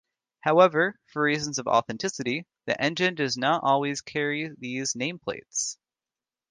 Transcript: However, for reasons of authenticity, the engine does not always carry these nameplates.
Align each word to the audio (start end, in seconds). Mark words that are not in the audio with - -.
However, 0.39 0.99
for 1.05 1.21
reasons 1.21 1.59
of 1.59 1.67
authenticity, 1.67 2.47
the 2.65 2.73
engine 2.81 3.13
does 3.13 3.37
not 3.37 3.61
always 3.63 4.01
carry 4.01 4.49
these 4.57 4.95
nameplates. 4.95 5.77